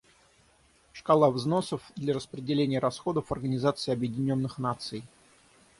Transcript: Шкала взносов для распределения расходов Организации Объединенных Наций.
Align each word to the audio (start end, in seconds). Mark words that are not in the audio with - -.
Шкала 0.93 1.29
взносов 1.29 1.91
для 1.95 2.15
распределения 2.15 2.79
расходов 2.79 3.31
Организации 3.31 3.91
Объединенных 3.91 4.57
Наций. 4.57 5.03